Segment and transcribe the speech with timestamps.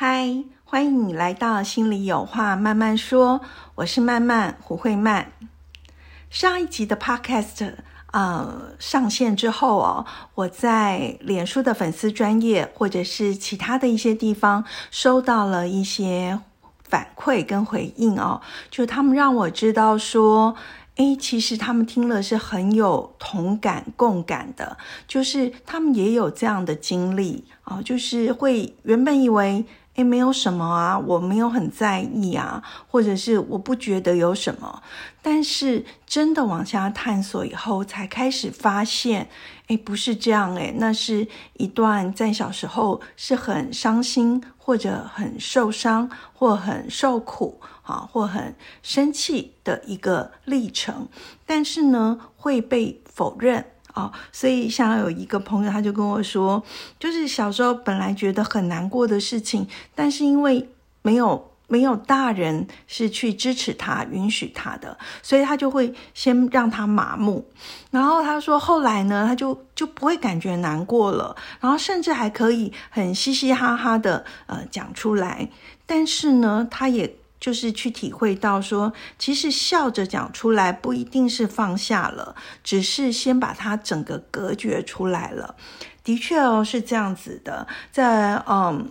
[0.00, 0.44] 嗨。
[0.64, 3.40] 欢迎你来到心里有话慢慢说，
[3.74, 5.32] 我是慢慢胡慧曼。
[6.30, 7.72] 上一集的 Podcast
[8.12, 10.06] 呃上线之后哦，
[10.36, 16.38] 我在脸书的粉丝专业或者是其他的一些地方收到了一些
[16.84, 20.54] 反馈跟回应哦，就他们让我知道说，
[20.94, 24.78] 诶，其实他们听了是很有同感共感的，
[25.08, 29.66] 就是他们也有这样的经历啊，就是会原本以为。
[29.98, 34.80] 诶，没有什么啊，我没有很在意啊，或者是我不觉得有什么，
[35.20, 39.28] 但是真的往下探索以后，才开始发现，
[39.66, 51.08] 诶，不是这样，诶，那是一段在小时候是很伤心，或者很受伤，或很受苦，啊，或很生气的一个历程，
[51.44, 53.64] 但是呢，会被否认。
[53.98, 56.62] 哦，所以像有一个朋友，他就跟我说，
[57.00, 60.68] 就是小时候本来觉得很难过的事情，但是因为
[61.02, 67.44] 没有没有大人是去支持他、允许他的，所以他就会先让他麻木。
[67.90, 75.48] 然后他说，后来呢，他就就不会感觉难过了，然后甚至还可以很嘻嘻哈哈的呃讲出来。
[75.86, 77.16] 但是呢，他也。
[77.40, 85.54] 就是去体会到说，其实笑着讲出来不一定是放下了，只是先把它整个隔绝出来了。
[86.02, 87.66] 的确哦，是这样子的。
[87.92, 88.88] 在嗯，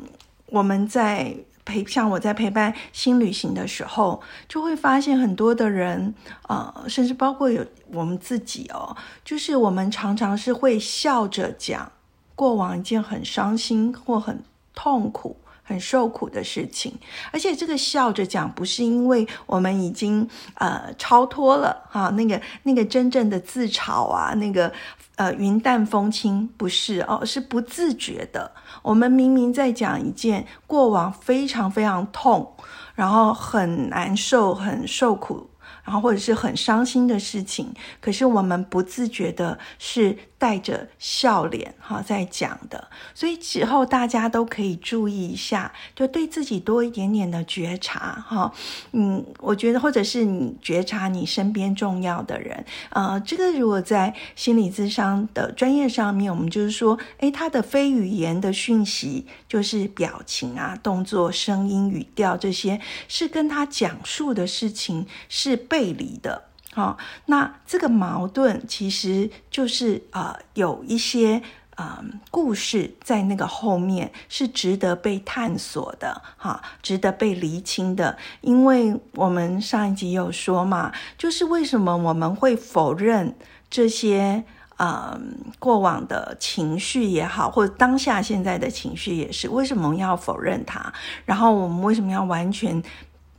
[0.48, 6.14] 我们在陪像我在陪伴新旅行的时候，就会发现很多的人，
[6.48, 11.92] 呃，甚至包括有我们自己哦，就是我们常常是会笑着讲
[12.36, 14.42] 过往一件很伤心或很
[14.74, 15.36] 痛苦。
[15.68, 16.98] 很受苦的事情，
[17.30, 24.72] 而且这个笑着讲，不是因为我们已经呃超脱了哈，那个那个真正的自嘲啊，那个
[25.18, 28.50] 呃云淡风轻，不是哦，是不自觉的。
[28.82, 32.56] 我们明明在讲一件过往非常非常痛，
[32.96, 35.50] 然后很难受、很受苦。
[35.84, 48.52] 然后或者是很伤心的事情，可是我们不自觉的是带着笑脸哈在讲的，所以之后大家都可以注意一下，就对自己多一点点的觉察哈。
[48.94, 65.56] 嗯，我觉得或者是你觉察你身边重要的人，呃，这个如果在心理咨商的专业上面，我们就是说，诶，他的非语言的讯息，就是表情啊、动作、声音、语调这些，是跟他讲述的事情是。
[65.68, 66.46] 背离的，
[66.78, 66.96] 好，
[67.26, 71.42] 那这个矛盾其实就是呃，有一些
[71.74, 71.98] 呃
[72.30, 78.16] 故事在那个后面是值得被探索的，哈，值得被厘清的。
[78.42, 83.36] 因为我们上一集有说嘛，就是为什么我们会否认
[83.72, 84.44] 这些
[84.78, 85.20] 呃
[85.58, 90.94] 过往的情绪也好，或者当下现在的情绪也是，为什么要否认它？
[91.26, 92.84] 然后我们为什么要完全？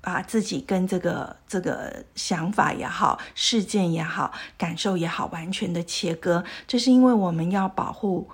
[0.00, 8.28] 把自己跟这个这个想法也好，事件也好，感受也好，完全的切割，这是因为我们要保护。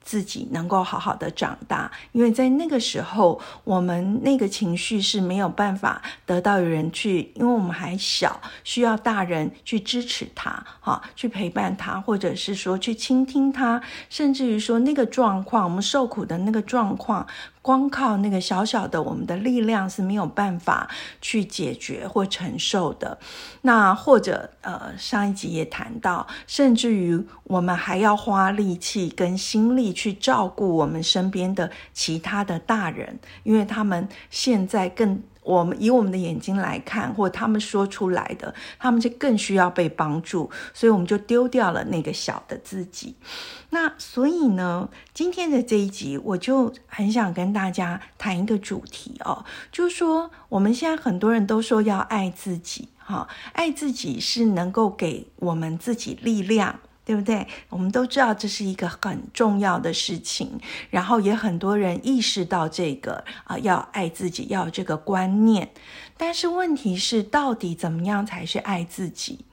[0.00, 17.26] 自己能够好好的长大，因为在那个时候，我们那个情绪是没有办法得到有人去，因为我们还小，需要大人去支持他，哈，去陪伴他，或者是说去倾听他，甚至于说那个状况，我们受苦的那个状况，
[17.60, 20.88] 光靠那个小小的我们的力量是没有办法
[21.20, 23.18] 去解决或承受的。
[23.62, 29.88] 那或者呃，上一集也谈到，甚至于我们还要花力气跟心力。
[29.98, 43.14] 去照顾我们身边的其他的大人，因为他们现在更我们以我们的眼睛来看，或他们说出来的，他们就更需要被帮助，所以我们就丢掉了那个小的自己。
[43.70, 49.42] 那所以呢，今天的这一集，我就很想跟大家谈一个主题哦，
[49.72, 56.80] 就是说我们现在很多人都说要爱自己，哈，爱自己是能够给我们自己力量。
[57.08, 57.46] 对不对？
[57.70, 60.60] 我们都知道这是一个很重要的事情，
[60.90, 65.70] 然后也很多人意识到这个啊，要爱自己，要这个观念。
[66.18, 69.46] 但是问题是，到底怎么样才是爱自己？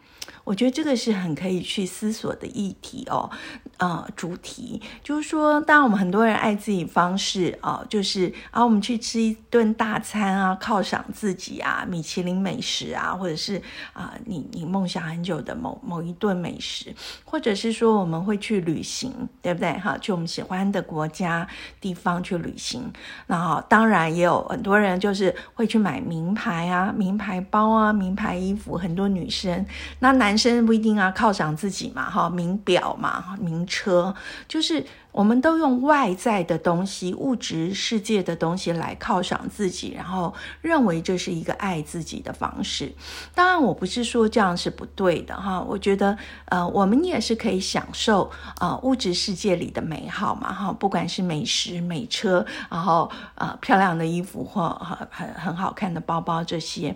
[0.45, 3.29] 我觉得这个是很可以去思索的议题哦。
[3.77, 13.61] 呃主题，就是说，当我们很多人爱自己方式啊，就是啊，我们去吃一顿大餐啊，犒赏自己啊，米其林美食啊，或者是
[13.91, 16.95] 啊，你你梦想很久的某某一顿美食，
[17.25, 19.73] 或者是说我们会去旅行，对不对？
[19.73, 21.45] 哈，去我们喜欢的国家
[21.81, 22.89] 地方去旅行。
[23.27, 29.65] 然后当然也有很多人就是会去买名牌啊、名牌包啊、名牌衣服，很多女生，
[29.99, 33.65] 那男生不一定啊，犒赏自己嘛，哈，名表嘛，名。
[33.67, 34.13] 车
[34.47, 42.93] 就是我们都用外在的东西、物质世界的东西来犒赏自己，然后认为这是一个爱自己的方式。
[43.33, 45.59] 当然，我不是说这样是不对的哈。
[45.59, 46.15] 我觉得，
[46.45, 48.29] 呃，我们也是可以享受
[48.59, 50.71] 呃物质世界里的美好嘛哈。
[50.71, 56.95] 不管是美食、美车，然后呃漂亮的衣服或很很很好看的包包这些。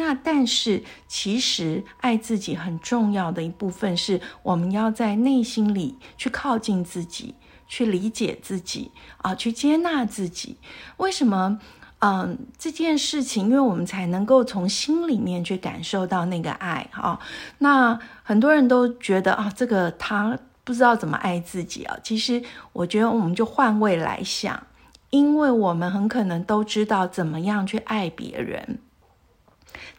[0.00, 7.34] 那但是，其实爱自己很重要的一部分是，我们要在内心里去靠近自己，
[7.66, 10.56] 去理解自己啊，去接纳自己。
[10.98, 11.58] 为什么？
[12.00, 17.18] 嗯，这件事情，因为我们才能够从心里面去感受到那个爱哈。
[17.58, 21.96] 那很多人都觉得啊，这个他不知道怎么爱自己啊。
[22.04, 22.40] 其实，
[22.72, 24.62] 我觉得我们就换位来想，
[25.10, 28.78] 因为我们很可能都知道怎么样去爱别人。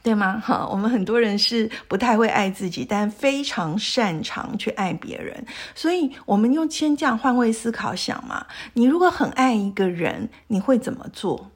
[0.02, 0.40] 对吗？
[0.46, 5.46] 哈，我们很多人是不太会爱自己，但非常擅长去爱别人。
[5.76, 11.52] 所以，我们用先这样换位思考想嘛，你如果很爱一个人，你会怎么做？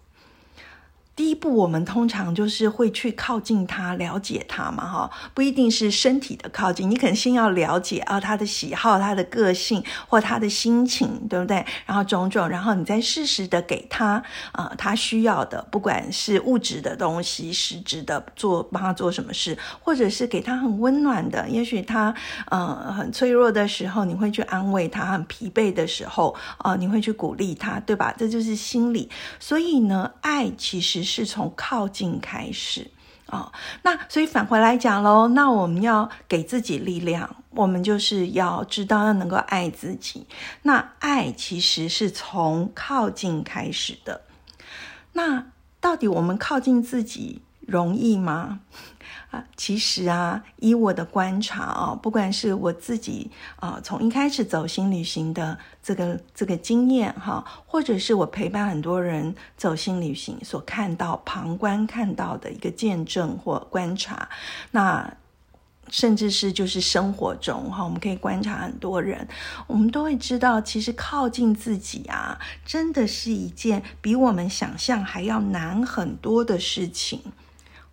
[1.15, 11.63] 第一步，我们通常就是会去靠近他，了解他嘛，哈，不一定是身体的靠近，你可能先要了解啊他的喜好、他的个性或他的心情，对不对？
[11.85, 14.23] 然后种种，然后你再适时的给他
[14.53, 22.11] 啊他需要的，不管是物质的东西、实质的做帮他做什么事，或者是给他很温暖的，也许他
[22.49, 28.11] 呃很脆弱的时候，你会去安慰他；很疲惫的时候啊，你会去鼓励他，对吧？
[28.17, 29.07] 这就是心理。
[29.39, 31.02] 所以呢，爱其实。
[31.03, 32.89] 是从靠近开始
[33.27, 33.51] 啊，
[33.81, 40.25] 那所以返回来讲喽，那我们要给自己力量，我们就是要知道要能够爱自己。
[40.61, 44.21] 那爱其实是从靠近开始的。
[45.13, 45.45] 那
[45.79, 48.59] 到底我们靠近自己容易吗？
[49.31, 64.29] 啊，其实啊，以我的观察啊，不管是我自己啊，从一开始走心旅行的这个这个经验哈，或者是我陪伴很多人走心旅行所看到、旁观看到的一个见证或观察，
[64.71, 65.15] 那
[65.89, 69.27] 甚至是就是生活中哈，我们可以观察很多人，
[69.67, 77.21] 我们都会知道，其实靠近自己啊，真的是一件比我们想象还要难很多的事情。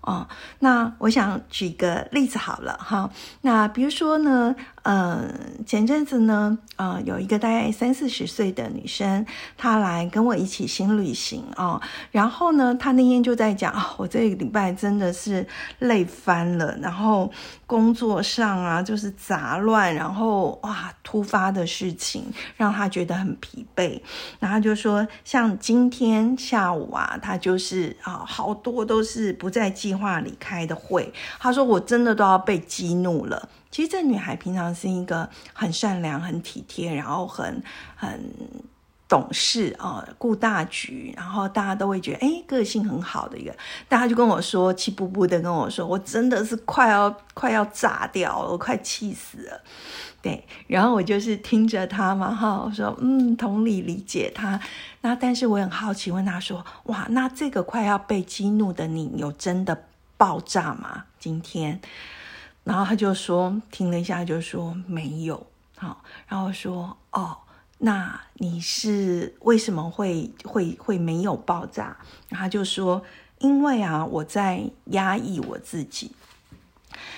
[0.00, 0.26] 哦，
[0.61, 3.11] 那我想举个例子好了哈。
[3.43, 5.31] 那比如说呢，呃，
[5.65, 9.25] 前阵子呢，呃，有一个大概三四十岁的女生，
[9.56, 11.81] 她来跟我一起新旅行哦。
[12.11, 15.47] 然后呢，她那天就在讲，我这个礼拜真的是
[15.79, 17.31] 累翻了，然后
[17.67, 22.25] 工作上啊就是杂乱，然后哇，突发的事情
[22.56, 24.00] 让她觉得很疲惫。
[24.41, 29.91] 然后就说，像今天下午啊，她就是啊，好多都是不在计。
[30.00, 33.49] 划里开的会，他说我真的都要被激怒了。
[33.70, 37.62] 其实这女孩平常是一个很善良、很体贴，然后很
[37.94, 38.32] 很
[39.08, 43.55] 懂事啊，顾大局，然后大家都会觉得哎，个性很好的一个。
[43.88, 49.60] 但他就跟我说，气不不的跟我说，我真的是快要快要炸掉了，我快气死了。
[50.22, 54.60] 对，然后我就是听着他嘛，哈，我说嗯，同理理解他。
[55.00, 59.84] 那但是我很好奇，问他说，哇，那这个快要被激怒的你，有真的
[60.17, 61.05] 爆炸吗？
[61.19, 61.81] 今天？
[62.64, 65.46] 然后他就说，听了一下就说没有。
[65.76, 67.38] 好，然后说哦，
[67.79, 71.96] 那你是为什么会会会没有爆炸？
[72.29, 73.02] 然后他就说，
[73.38, 76.12] 因为啊，我在压抑我自己。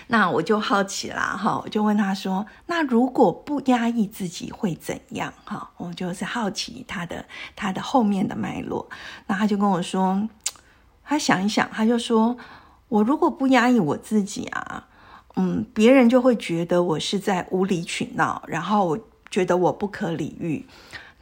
[0.08, 7.24] 那我就好奇啦，哈，我就问他说：“那如果不压抑自己会怎样？”哈，我就是好奇他的
[7.56, 8.88] 他的后面的脉络。
[9.26, 10.28] 那他就跟我说，
[11.02, 12.36] 他想一想，他就说
[12.88, 14.86] ：“我如果不压抑我自己啊，
[15.36, 18.98] 嗯，别人就会觉得我是在无理取闹，然后我
[19.30, 20.66] 觉得我不可理喻。”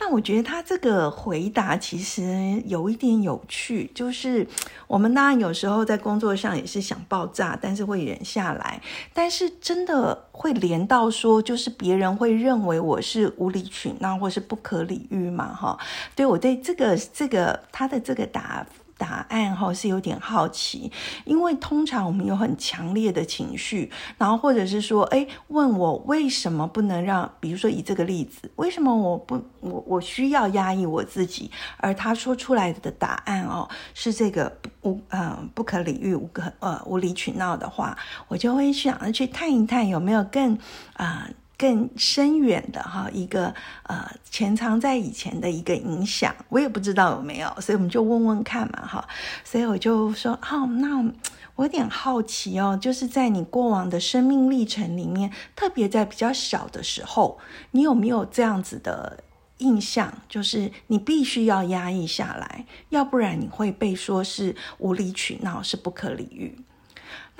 [0.03, 4.47] 那我觉得他这个回答其实有一点有趣，就是
[4.87, 8.81] 我们当然有时候在工作上也是想爆炸，但是会忍下来。
[9.13, 15.55] 但是真的会连到说，就是别人会认为我是无理取闹或是不可理喻嘛？
[15.55, 15.79] 哈，
[16.17, 18.67] 对我对这个这个他的这个答
[19.01, 20.93] 答案哈是有点好奇，
[21.25, 37.97] 因为通常我们有很强烈的情绪，然后或者是说，哎，问我为什么不能让，比如说以这个例子，为什么我不我我需要压抑我自己，而他说出来的答案哦是这个无呃不可理喻、无可呃无理取闹的话，
[38.29, 40.59] 我就会想要去探一探有没有更
[40.93, 41.27] 啊。
[41.61, 49.07] 更深远的哈一个呃潜藏在以前的一个影响，我也不知道有没有，所以我们就问问看嘛哈。
[49.45, 51.05] 所以我就说，哦，那
[51.57, 57.39] 我有点好奇哦，就是在你过往的生命历程里面，特别在比较小的时候，
[57.73, 59.23] 你有没有这样子的
[59.59, 60.23] 印象？
[60.31, 66.59] 就是你必须要压抑下来，要不然你会被说是无理取闹，是不可理喻。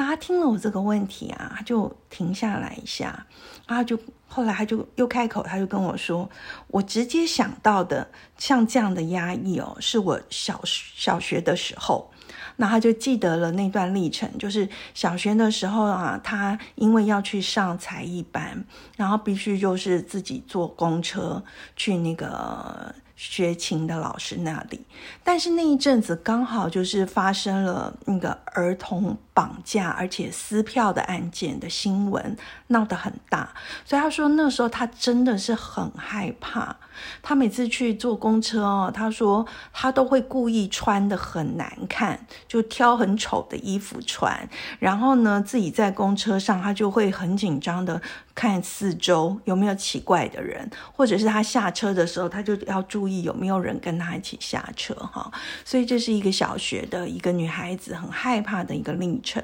[0.07, 3.27] 他听了我这个问题啊，他就停下来一下，
[3.67, 6.29] 然后就后来他就又开口，他就跟我说
[6.69, 12.11] ：“我直接想到的像这样的压抑哦，是我小小学的时候。”
[12.57, 18.65] 那他就记得了那段历程，就是小学的时候啊，他因为要去上才艺班，
[18.97, 21.43] 然后必须就是自己坐公车
[21.75, 22.95] 去那个。
[23.23, 24.81] 学琴的老师那里，
[25.23, 32.35] 但是那一阵子刚好就是发生了那个儿童绑架而且撕票的案件的新闻，
[32.69, 33.53] 闹得很大，
[33.85, 36.75] 所以他说那时候他真的是很害怕。
[37.23, 48.01] 他每次去坐公车哦，他说他都会故意穿的很难看，就挑很丑的衣服穿，然后呢自己在公车上他就会很紧张的
[48.35, 55.31] 看四周有没有奇怪的人，或者是他下车的时候他就要注意有没有人跟他一起下车哈。
[55.65, 59.43] 所以这是一个小学的一个女孩子很害怕的一个历程。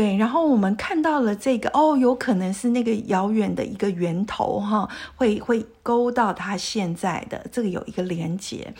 [0.00, 8.72] 对，然后我们看到了这个哦，有可能是那个遥远的一个源头哈，会会勾到它现在的这个有一个连接。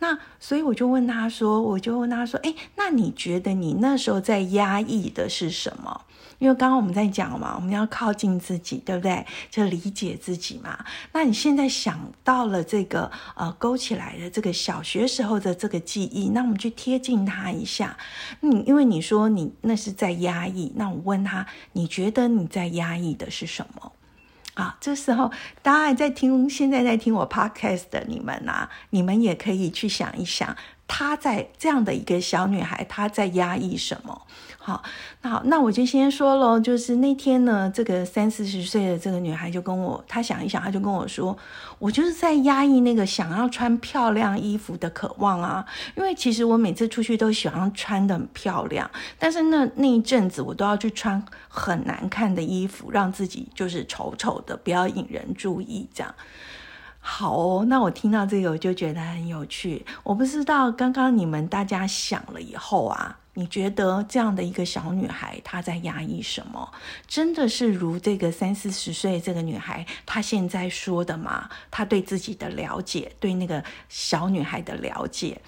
[0.00, 6.02] 那所以我就问他说，我就问他说，哎，那你觉得你那时候在压抑的是什么？
[6.38, 9.26] 因为刚刚我们在讲嘛，我们要靠近自己，对不对？
[9.50, 10.84] 就理解自己嘛。
[11.12, 17.96] 那你现在想到了这个呃勾起来的这个小学时候的这个记忆，那我们去贴近他一下。
[18.42, 23.90] 嗯，因为你说你那是在压抑，那我问他，你觉得你在压抑的是什么？
[24.58, 25.30] 啊，这时候
[25.62, 30.56] 大家在听，现在在听我 podcast 的你们啊，你们也可以去想一想，
[30.88, 34.22] 她在这样的一个小女孩，她在压抑什么？
[34.56, 34.82] 好，
[35.22, 36.60] 那好，那我就先说喽。
[36.60, 41.34] 就是那天呢，这个三四十岁的这个女孩就跟我，她想一想，她就跟我说，
[41.78, 45.64] 我就是在压抑那个想要穿漂亮衣服的渴望啊。
[45.96, 56.14] 因为其实我每次出去都喜欢穿的很漂亮，但是那那一阵子我都要去穿很难看的衣服，让自己就是丑丑的，不要引人注意这样。
[57.10, 59.84] 好哦，那我听到这个我就觉得很有趣。
[60.04, 63.18] 我不知道刚刚你们大家想了以后啊。
[63.34, 66.72] 你觉得这样的一个小女孩，她在压抑什么？
[67.06, 71.48] 真的是如这个三四十岁这个女孩她现在说的吗？
[71.70, 75.40] 她对自己的了解，对那个小女孩的了解，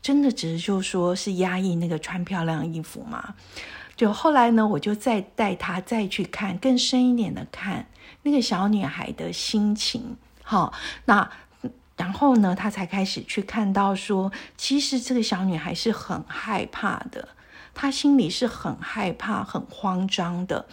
[0.00, 3.34] 真的只是就说是压抑那个穿漂亮衣服吗？
[3.94, 7.86] 就后来呢，我就再带她再去看更深一点的看
[8.22, 10.16] 那个小女孩的心情。
[10.44, 10.72] 好，
[11.06, 11.28] 那。
[11.96, 17.28] 然后呢，他才开始去看到说，其实这个小女孩是很害怕的，
[17.72, 20.66] 她心里是很害怕、很慌张的。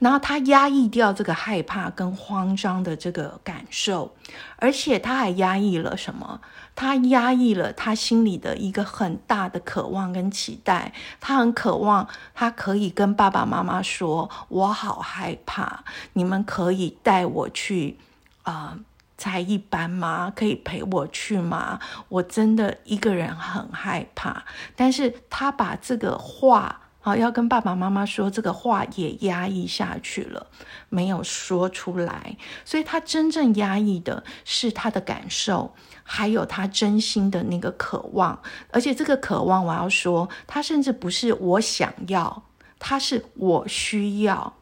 [0.00, 4.14] 然后她压抑掉这个害怕跟慌张的这个感受，
[4.56, 6.42] 而且她还压抑了什么？
[6.74, 10.92] 她压抑了她心里的一个很大的渴望跟期待。
[11.20, 17.96] 她很渴望，她可以跟爸爸妈妈说：“我好害怕，你们可以带我去
[18.42, 18.78] 啊。”
[19.18, 20.32] 才一般吗？
[20.34, 21.80] 可以陪我去吗？
[22.08, 24.44] 我真的一个人很害怕。
[24.74, 30.48] 但是他把这个话啊，要跟爸爸妈妈说，这个话也压抑下去了，
[30.88, 32.36] 没有说出来。
[32.64, 38.42] 所以他真正压抑的是他的感受，还有他真心的那个渴望。
[38.72, 42.42] 而且这个渴望，我要说，他甚至不是我想要，
[42.78, 44.54] 他是我需要。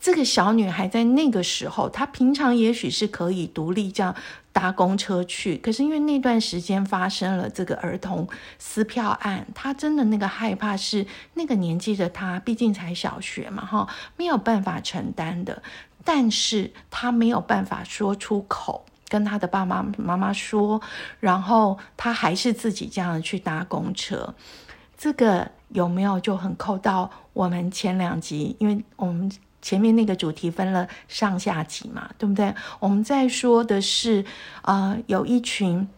[0.00, 4.14] 这个小女孩在那个时候，她平常也许是可以独立这样
[4.52, 8.28] 搭公车去，可是因为那段时间发生了这个儿童
[8.58, 15.62] 撕票案，她真的那个害怕是那个年纪的她，毕竟才小学嘛，哈，没有办法承担的。
[16.04, 20.80] 但是她没有办法说出口，跟她的爸爸妈妈说，
[21.18, 24.34] 然后她还是自己这样去搭公车。
[24.96, 29.28] 这个有没有就很扣到我们前两集，因为我们。
[29.60, 32.54] 前面那个主题分了上下集嘛，对不对？
[32.80, 34.24] 我们在说的是，
[34.62, 35.88] 啊，有一群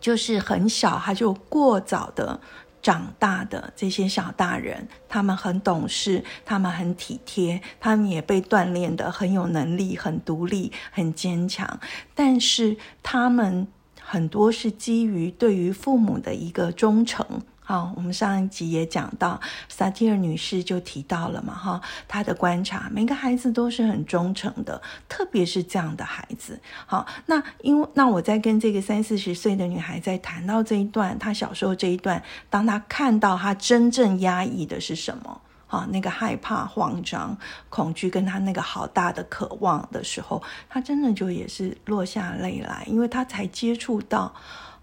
[0.00, 2.38] 就是很小，他就过早的
[2.82, 11.80] 长大的这些小大人，他们很懂事，他们很体贴，他们也被锻炼的很有能力、很独立、很坚强。
[12.14, 13.66] 但是他们
[14.00, 17.26] 很多是基于对于父母的一个忠诚。
[17.66, 19.40] 好，我们上一集也讲到，
[19.70, 26.60] 萨提尔女士就提到了嘛，哈，她的观察，每个孩子都是很忠诚的，特别是这样的孩子。
[26.84, 37.34] 好，那因为那我在跟这个三四十岁的女孩在谈到这一段，她小时候这一段，当她看到她真正压抑的是什么，啊，那个害怕、慌张、
[37.70, 44.34] 恐惧，跟她那个好大的渴望的时候，她真的就也是落下泪来，因为她才接触到。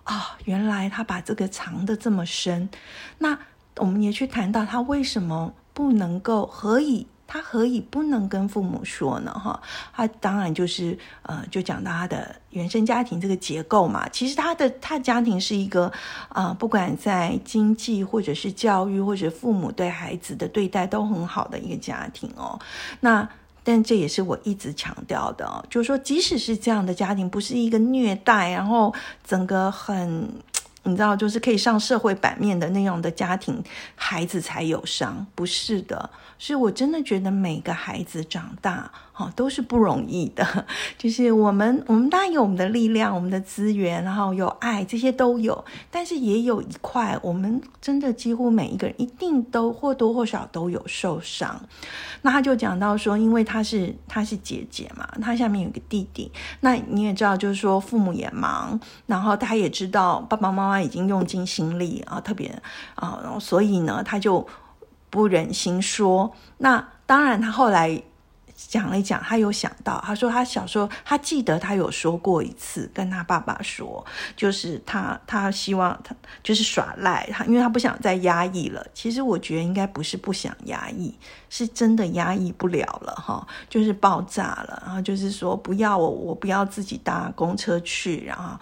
[0.04, 2.70] 啊，原来他把这个藏的这么深，
[3.20, 3.38] 那
[3.78, 9.32] 我们也去谈到他为什么不能够，何以他何以不能跟父母说呢？
[9.32, 9.62] 哈，
[9.94, 14.10] 他当然就是呃，就讲到他的原生家庭这个结构嘛。
[14.10, 15.90] 其实他的他家庭是一个
[16.28, 22.60] 啊，不管在经济或者是教育或者父母对孩子的对待都很好的一个家庭哦。
[23.00, 23.30] 那
[23.64, 30.30] 但这也是我一直强调的，就是说，即使是这样的家庭，不是一个虐待，然后整个很，
[30.84, 33.64] 你知道，就是可以上社会版面的那样的家庭，
[33.96, 36.10] 孩子才有伤，不是的。
[36.40, 38.92] 是我真的觉得每个孩子长大。
[39.16, 40.66] 哦，都是不容易的。
[40.98, 45.64] 就是我们，我们当然有我们的力量、我们的资源，然后有爱，这些都有。
[45.92, 51.62] 但是也有一块，我们真的几乎每一个人一定都或多或少都有受伤。
[52.22, 56.32] 那他就讲到说，因为他是他是姐姐嘛，他下面有个弟弟。
[56.62, 62.48] 那你也知道，就是说父母也忙，然后他也知道爸爸妈妈已经用尽心力啊，特别
[62.96, 64.48] 啊，然后所以呢，他就
[65.10, 66.32] 不忍心说。
[66.60, 68.02] 那当然，他后来。
[68.68, 74.04] 讲了一讲，他有想到，他说他小时候，他记得他有说过一次，跟他爸爸说，
[74.36, 78.86] 就是他他希望他就是耍赖，他因为他不想再压抑了。
[78.94, 81.14] 其实我觉得应该不是不想压抑，
[81.50, 88.58] 是真的压抑不了了哈，就是爆炸了，然后就是说不要我，我不要自己搭公车去，然后。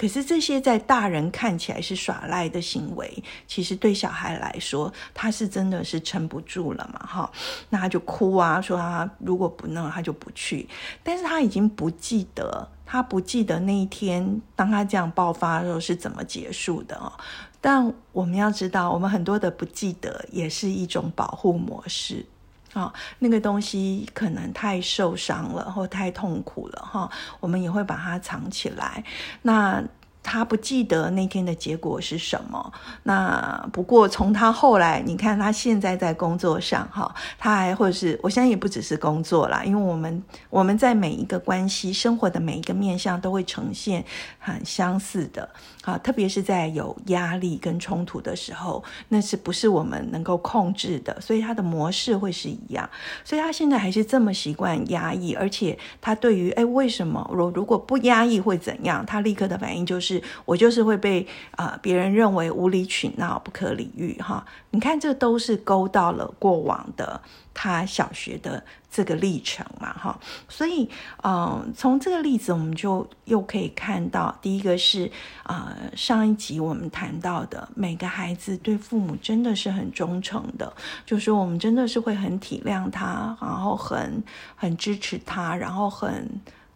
[0.00, 7.30] 可是这些在大人看起来是耍赖的行为，其实对小孩来说，他是真的是撑不住了嘛，哈，
[7.68, 10.66] 那他就哭啊，说他如果不弄，他就不去。
[11.02, 17.12] 但是他已经不记得，他不记得那一天，当他这样爆发的时候是怎么结束的哦。
[17.60, 22.24] 但我们要知道，我们很多的不记得，也是一种保护模式。
[22.72, 29.04] 啊，那个东西可能太受伤了，或太痛苦了，哈，我们也会把它藏起来。
[29.42, 29.84] 那。
[30.22, 32.72] 他不记得那天的结果是什么。
[33.04, 44.04] 那不过从他后来，你看他现在在工作上，哈，他还或者是我相信也不只是工作啦，因为我们我们在每一个关系、生活的每一个面向都会呈现
[44.40, 45.48] 很相似的，
[45.84, 51.20] 啊，特别是在有压力跟冲突的时候，那是不是我们能够控制的？
[51.20, 52.90] 所以他的模式会是一样。
[53.24, 59.06] 所以他现在还是这么习惯压抑，而且他对于哎为什么我如果不压抑会怎样？
[59.06, 60.10] 他立刻的反应就是。
[60.10, 64.44] 是我就是会被啊别人认为无理取闹、不可理喻哈。
[64.70, 67.20] 你看，这都是勾到了过往的
[67.54, 70.18] 他小学的这个历程嘛哈。
[70.48, 70.88] 所以，
[71.22, 75.10] 嗯，从这个例子，我们就又可以看到，第一个是
[75.44, 80.72] 呃，上一集我们谈到的，每个孩子对父母真的是很忠诚的，
[81.06, 84.22] 就是我们真的是会很体谅他，然后很
[84.56, 86.28] 很支持他，然后很。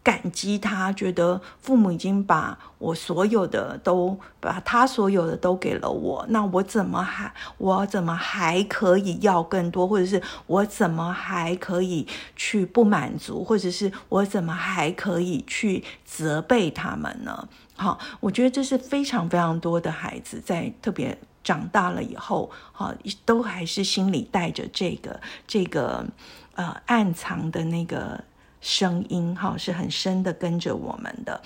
[0.05, 17.49] 感激他，觉得父母已经把我所有的都把他所有的都给了我，那我怎么还我怎么还可以要更多，或者是我怎么还可以去不满足，或者是我怎么还可以去责备他们呢？
[17.75, 22.93] 好，我觉得这是非常非常多的孩子在特别长大了以后，哈，
[23.25, 26.05] 都还是心里带着这个这个
[26.53, 28.23] 呃暗藏的那个。
[28.65, 31.39] 声音哈是很深的跟着我们的，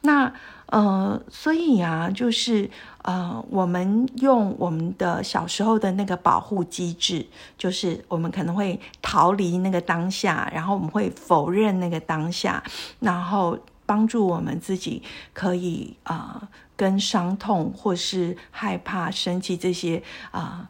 [0.00, 0.34] 那
[0.66, 2.68] 呃，所以呀，就是
[3.02, 7.24] 呃，我们用我们的小时候的那个保护机制，
[7.56, 12.60] 就是我们可能会逃离那个当下，然后我们会否认那个当下，
[12.98, 13.56] 然后
[13.86, 15.00] 帮助我们自己
[15.32, 20.68] 可以啊，跟伤痛或是害怕、生气这些啊。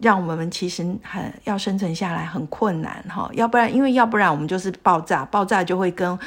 [0.00, 6.18] 让我们其实很要生存下来很困难哈，要不然因为要不然我们就是爆炸，爆炸就会跟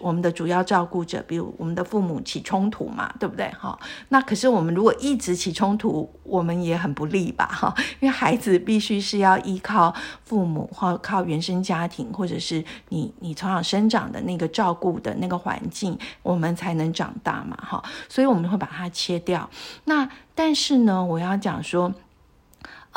[0.00, 3.50] 我们的主要照顾者，比如我们的父母起冲突嘛，对不对？
[3.58, 3.76] 哈，
[4.10, 7.46] 那可是我们如果一直起冲突，我们也很不利吧？
[7.46, 17.56] 哈，因为孩子必须是要依靠父母或靠原生家庭，或者是你你从小生长的那个照顾的那个环境，我们才能长大嘛？
[17.56, 19.48] 哈，所以我们会把它切掉。
[19.86, 21.92] 那但是呢，我要讲说，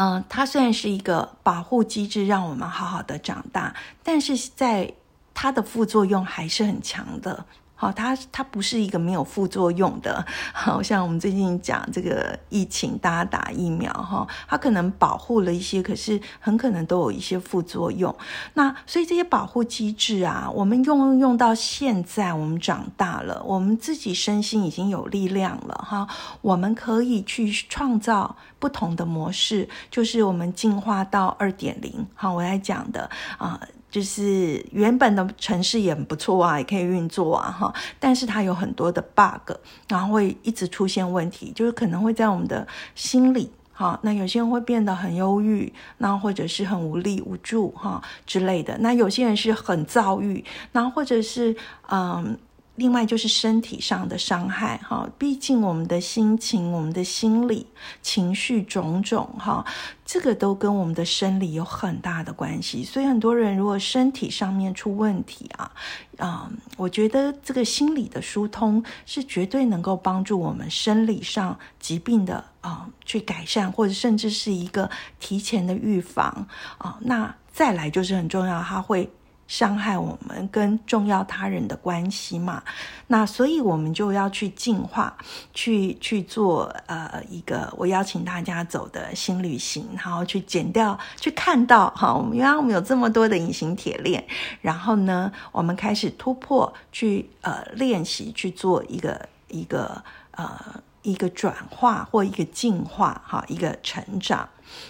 [0.01, 4.91] 嗯，它虽然是一个保护机制，让我们好好的长大，但是在
[5.31, 7.45] 它的副作用还是很强的。
[7.81, 18.15] 好，它它不是一个没有副作用的，好像我们最近讲这个疫情，大家打疫苗哈，它可能保护了一些，可是很可能都有一些副作用。
[18.53, 26.07] 那所以这些保护机制啊，我们用用到现在，我们长大了，我们自己身心已经有力量了哈，
[26.41, 32.05] 我们可以去创造不同的模式，就是我们进化到二点零。
[32.13, 33.59] 好，我来讲的啊。
[33.91, 39.51] 就是原本的城市也很不错啊，也可以运作啊，哈，但是它有很多的 bug，
[39.89, 51.55] 然后会一直出现问题，就是可能会在我们的心里，哈，那有些人会变得很忧郁，那或者是很无力无助，哈之类的，那有些人是很躁郁，那或者是
[51.89, 52.37] 嗯。
[52.81, 57.67] 另外就是身体上的伤害，哈，毕竟我们的心情、我们的心理、
[58.01, 59.63] 情绪种种，哈，
[60.03, 62.83] 这个都跟我们的生理有很大的关系。
[62.83, 65.71] 所以很多人如果身体上面出问题啊，
[66.17, 74.89] 啊，我觉得这个心理的疏通是绝对能够帮助我们生理上疾病的啊去改善，或者甚至是一个
[75.19, 76.47] 提前的预防
[76.79, 76.97] 啊。
[77.01, 79.07] 那再来就是很重要，它会。
[79.51, 82.63] 伤害我们跟重要他人的关系嘛，
[83.07, 85.13] 那所以我们就要去进化，
[85.53, 94.25] 去去做呃一个我邀请大家走的新旅行，然后去剪掉，去看到哈，我们原来我们有这么多的隐形铁链，
[94.61, 104.47] 然后呢，我们开始突破，去呃练习去做一个一个呃一个转化或一个进化哈，一个成长，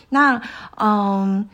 [0.09, 0.39] 那
[0.75, 1.49] 嗯。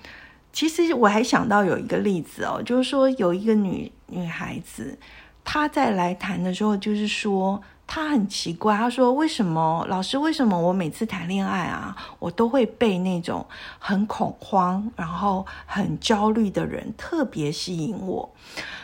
[0.57, 4.97] 其实我还想到有一个例子哦，就是说有一个女女孩子，
[5.43, 10.17] 她在来谈的时候，就是说她很奇怪，她说：“为什么老师？
[10.17, 13.45] 为什么我每次谈恋爱啊，我都会被那种
[13.77, 18.27] 很恐慌，然后很焦虑的人特别吸引我？”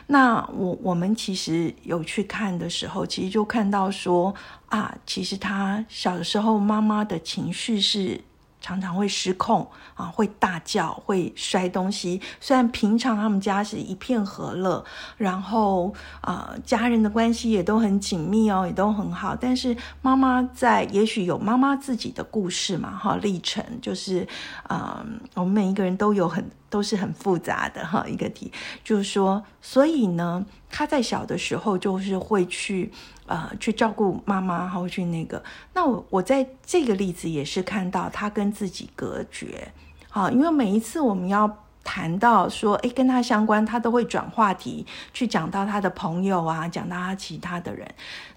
[0.05, 4.31] 那我我们其实有去看的时候，其实就看到说
[4.67, 8.21] 啊，其实她小的时候妈妈的情绪是。
[8.63, 12.19] 常常会失控啊，会大叫，会摔东西。
[12.39, 14.83] 虽然平常他们家是一片和乐，
[15.17, 19.35] 然后啊，家人的关系也都很紧密哦，也都很好。
[19.35, 24.25] 但是妈妈在，也许有妈妈自己的故事嘛，哈，历程就是，
[24.69, 26.49] 嗯，我们每一个人都有很。
[26.73, 28.51] 都是很复杂的哈，一个题
[28.83, 32.91] 就是说，所以呢，他在小的时候就是会去
[33.33, 35.41] 呃去照顾妈妈，会去那个。
[35.73, 39.73] 那我我在这个例子也是看到他跟自己隔绝，
[40.09, 41.49] 好，因为每一次我们要
[41.83, 47.87] 谈到说，诶，跟他相关，他都会转话题去讲到他的朋友啊，讲到他其他的人，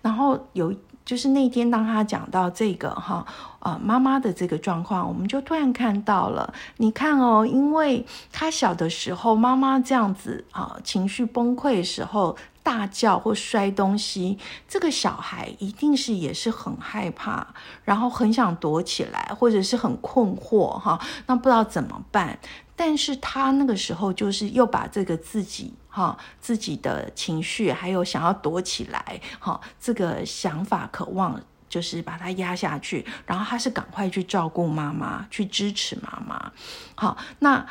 [0.01, 0.75] 然后有。
[1.07, 3.25] 就是那天，当他讲到这个哈，
[3.61, 6.53] 呃，妈妈的这个状况，我们就突然看到了。
[6.79, 22.37] 你看哦，因为他小的时候，妈妈这样子啊，情绪崩溃的时候大叫或摔东西，这个小孩一定是也是很害怕，然后很想躲起来，或者是很困惑哈，那不知道怎么办。
[22.75, 36.51] 但是他那个时候就是又把这个自己哈自己的情绪，还有想要躲起来哈这个想法、渴望，就是把它压下去，然后他是赶快去照顾妈妈，去支持妈妈。
[36.97, 37.65] 好，那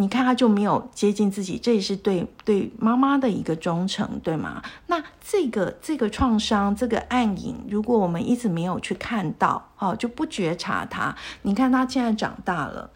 [0.00, 4.62] 你看他就没有接近自己，这也是对对妈妈的一个忠诚，对吗？
[4.86, 12.90] 那这个这个创伤，这个暗影，如果我们一直没有去看到，哦，就不觉察他，你看他现在长大了。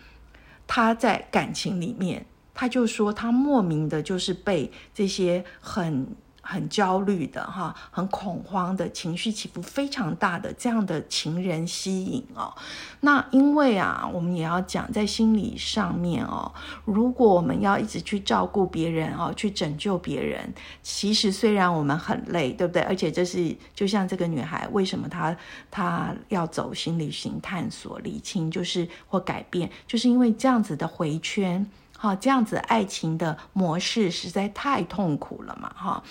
[0.67, 6.07] 他在感情里面，他就说他莫名的，就是被这些很。
[6.45, 12.55] 很焦虑的哈，很恐慌的情绪起伏非常大的这样的情人吸引哦。
[13.01, 16.53] 那因为啊，我们也要讲在心理上面哦，
[16.85, 20.53] 如果我们要一直去照顾别人哦，去拯救别人，
[20.83, 22.83] 其实虽然我们很累，对不对？
[22.83, 25.37] 而且这是就像这个女孩，为什么她
[25.71, 31.67] 她要走心理型探索、理清，就是或改变，就是因为这样子的回圈。
[32.05, 36.03] 好，这样子爱情的模式实在太痛苦了嘛，哈。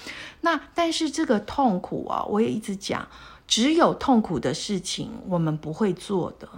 [0.41, 3.07] 那但是这个痛苦啊，我也一直讲，
[3.45, 6.49] 只有痛苦的事情我们不会做的。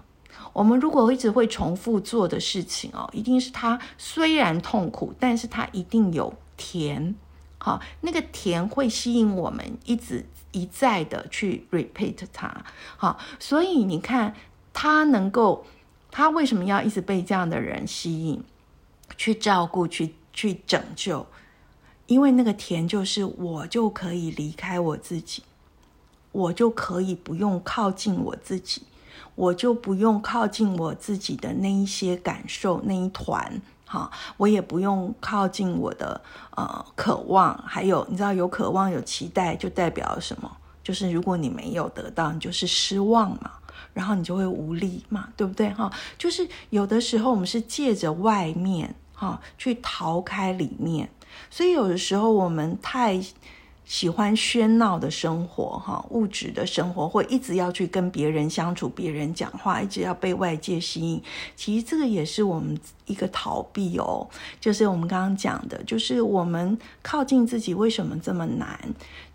[0.53, 7.13] 我们如果一直会重复做的事情哦，一定是它虽然痛苦，但是它一定有甜。
[7.57, 12.63] 好，那个甜会吸引我们一直一再的去 repeat 它，
[12.95, 14.33] 好，所以你看
[14.71, 15.65] 他能够，
[16.09, 18.41] 他为什么要一直被这样的人吸引，
[19.17, 21.25] 去照顾，去去拯救？
[22.07, 25.43] 因为那个甜就是我就可以离开我自己，
[26.31, 28.83] 我就可以不用靠近我自己，
[29.35, 33.61] 我就不用靠近我自己的那一些感受那一团。
[33.87, 36.19] 哈，我也不用靠近我的
[36.57, 40.57] 呃渴望，还有你知道有渴望有期待，就代表什么？
[40.83, 43.51] 就是如果你没有得到，你就是失望嘛，
[43.93, 45.69] 然后你就会无力嘛，对不对？
[45.73, 51.09] 哈，就是有的时候我们是借着外面哈去逃开里面，
[51.49, 53.19] 所以有的时候我们太。
[53.87, 61.21] 喜欢喧闹的生活，哈，物质的生活，或一直要去跟别人相处、别人讲话，一直要被外界吸引。
[61.55, 62.75] 其实这个也是我们
[63.05, 64.27] 一个逃避哦，
[64.59, 68.79] 就是我们刚刚讲的，就是我们靠近自己为什么这么难？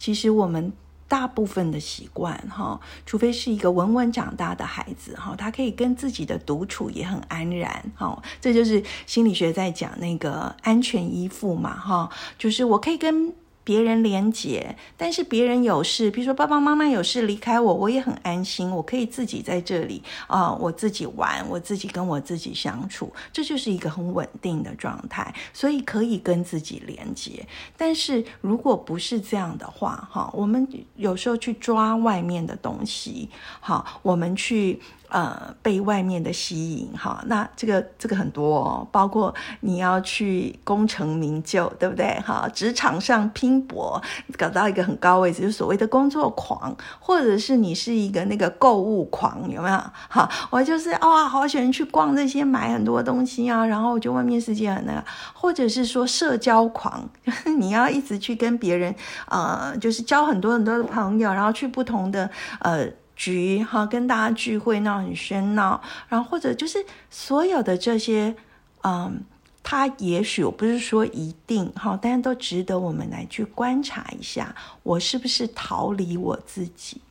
[0.00, 0.72] 其实我们
[1.10, 13.34] 大部分的习惯，哈，除非是一个稳稳长大的孩子，哈，他可以跟自己的独处也很安然，哈，这就是心理学在讲那个安全依附嘛，哈，就是我可以跟。
[13.70, 27.46] 别人连结，但是别人有事，比如说爸爸妈妈有事离开我，我也很安心，我可以自己在这里啊，我自己玩，我自己跟我自己相处，这就是一个很稳定的状态，所以可以跟自己连接。
[27.76, 33.30] 但是如果不是这样的话，哈，我们有时候去抓外面的东西，
[33.60, 34.80] 好，我们去。
[35.10, 42.18] 呃，被外面的吸引哈，那这个这个很多，哦，包括你要去功成名就，对不对？
[42.24, 44.00] 哈，职场上拼搏，
[44.38, 49.76] 搞到一个很高位置，就所谓的工作狂，或者是你是一个那个购物狂，有没有？
[50.08, 57.08] 哈，我就是哇，好喜欢去逛这些，买很多东西啊，然后就外面世界很那个，或者是说社交狂，
[57.58, 58.94] 你要一直去跟别人，
[59.28, 62.86] 呃，就是交很多很多的朋友，然后去不同的呃。
[63.20, 65.78] 局哈，跟大家聚会闹很喧闹，
[66.08, 68.34] 然后或者就是所有的这些，
[68.82, 69.22] 嗯，
[69.62, 77.02] 他也许我不是说一定哈，但是都值得我们来去观察一下，我是不是逃离我自己？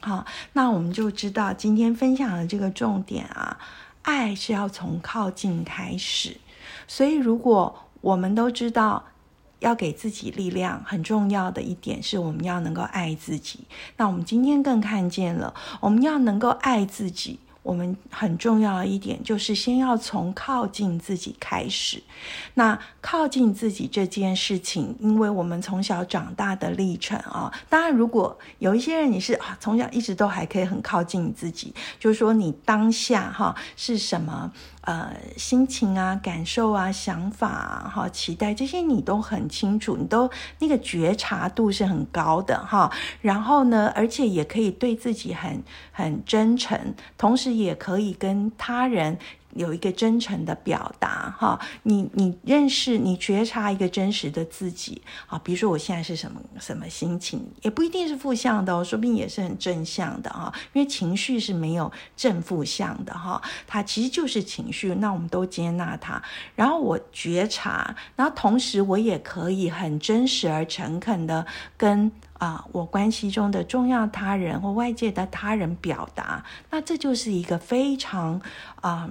[0.00, 3.56] 好，那我们就知道今天分享的这个重点啊，
[4.02, 6.36] 爱是要从靠近开始，
[6.88, 9.04] 所以如果我们都知道。
[9.62, 13.60] 要给自己力量，很重要的一点是我们要能够爱自己。
[13.96, 17.38] 那我们今天更看见了，我们要能够爱自己。
[17.62, 22.02] 我们很重要的一点就是先要从靠近自己开始。
[22.54, 42.90] 那靠近自己这件事情，因为我们从小长大的历程啊，当然如果有一些人你是啊从小一直都还可以很靠近你自己，就是说你当下哈是什么呃心情啊、感受啊、想法啊、哈期待这些你都很清楚，你都那个觉察度是很高的哈。
[43.20, 47.51] 然后呢，而且也可以对自己很很真诚，同时。
[47.52, 49.18] 也可以跟他人
[49.54, 66.22] 有一个真诚的表达，哈，你你认识你觉察一个真实的自己，啊，比如说我现在是什么什么心情，也不一定是负向的哦，说不定也是很正向的哈，因为情绪是没有正负向的哈，它其实就是情绪，那我们都接纳它，
[66.56, 72.10] 然后我觉察，然后同时我也可以很真实而诚恳的跟。
[72.42, 78.42] 啊，我关系中的重要他人或外界的他人表达，那这就是一个非常
[78.80, 79.08] 啊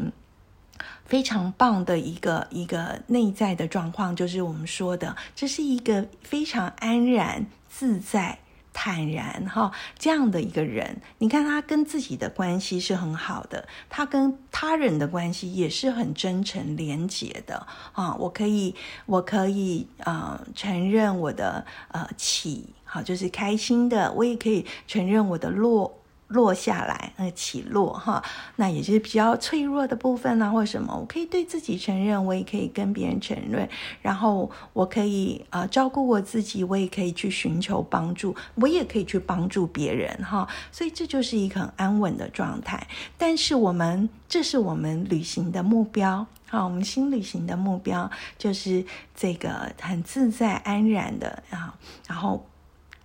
[1.06, 8.40] 非常棒的一个一个内在的状况，就是我们说的，这是一个非常安然自在。
[8.74, 18.16] 坦然哈，这样的一个人，你看他跟自己的关系是很好的，他跟他人的关系也是很真诚廉洁的啊。
[18.16, 26.01] 我可以，我可以呃承认我的呃起，好就是开心的，我也可以承认我的落。
[26.32, 28.24] 落下来，那起落哈，
[28.56, 33.68] 那也是比较脆弱的部分呢，或什么，我可以对自己承认，我也可以跟别人承认，
[34.02, 42.88] 然后我可以啊照顾我自己，我也可以去寻求帮助，我也可以去帮助别人哈，所以这就是一个很安稳的状态。
[43.18, 51.76] 但是我们，这是我们旅行的目标，好，我们新旅行的目标就是这个很自在安然的啊，
[52.08, 52.46] 然后。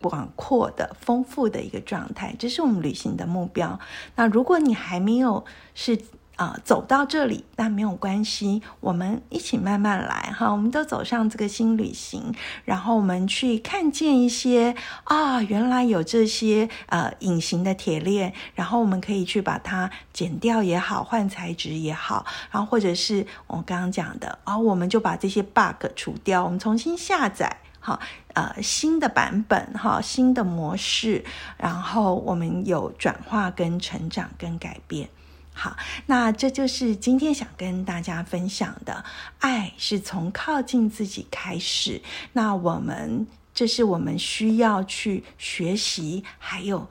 [0.00, 3.78] 广阔的、丰富的一个状态，这是我们旅行的目标。
[4.14, 5.98] 那如果你还没有是
[6.36, 10.52] 啊走到这里，那没有关系，我们一起慢慢来哈。
[10.52, 12.34] 我们都走上这个新旅行，
[12.66, 27.60] 然后我们去看见一些啊，原来有这些呃隐形的铁链，然后我们可以去把它剪掉也好，换材质也好，然后或者是我刚刚讲的啊，我们就把这些 bug 除掉，我们重新下载。
[27.86, 28.00] 哈，
[28.34, 31.24] 呃，新的版本哈，新的模式，
[31.56, 35.08] 然后我们有转化、跟成长、跟改变。
[35.54, 39.04] 好，那这就是今天想跟大家分享的，
[39.38, 42.02] 爱是从靠近自己开始。
[42.32, 46.88] 那我们这是我们需要去学习，还有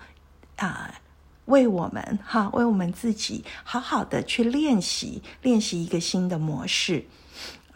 [0.56, 0.96] 啊，
[1.44, 7.06] 为我们哈，为我们自己好好的去练习，练习一个新的模式。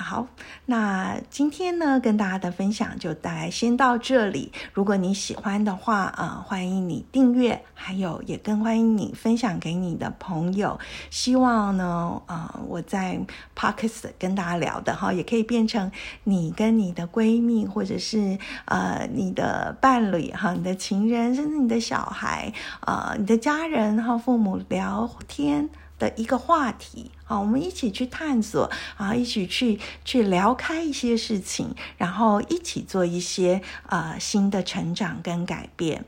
[0.01, 0.27] 好，
[0.65, 4.51] 那今天呢，跟大家的分享就大概先到这里。
[4.73, 10.79] 如果你喜欢的话，啊，欢迎你订阅，还有也更欢迎你分享给你的朋友。
[11.11, 13.19] 希望呢，啊，我在
[13.53, 15.91] Podcast 跟大家聊的哈，也可以变成
[16.23, 25.69] 你跟你的闺蜜，或者是呃你的伴侣哈，你的情人，甚至你的小孩，啊，你的家人哈，父母聊天。
[25.99, 36.03] 的一个话题啊，我们一起去探索啊，一起去去聊开一些事情，然后一起做一些呃新的成长跟改变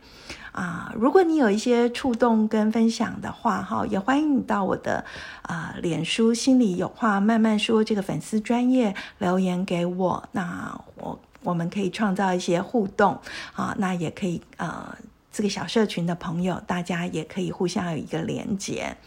[0.52, 0.92] 啊。
[0.96, 5.06] 如果你有一些触动跟分享的话，哈，也欢迎你到我的
[5.44, 13.20] 啊脸书心里有话慢慢说这个粉丝专业留言给我，那我我们可以创造一些互动
[13.54, 14.98] 啊，那也可以呃。
[15.32, 18.98] 这个小社群的朋友，大家也可以互相有一个连接。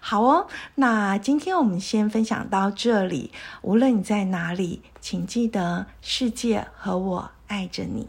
[0.00, 3.30] 好哦，那今天我们先分享到这里。
[3.62, 8.08] 无论你在哪里，请记得世界和我爱着你。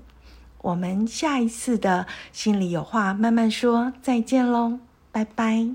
[0.60, 4.80] 我们下一次的心里有话慢慢说，再见喽，
[5.12, 5.70] 拜拜。